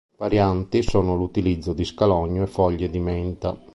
Varianti 0.17 0.81
sono 0.81 1.15
l'utilizzo 1.15 1.73
di 1.73 1.85
scalogno 1.85 2.41
e 2.41 2.47
foglie 2.47 2.89
di 2.89 2.97
menta. 2.97 3.55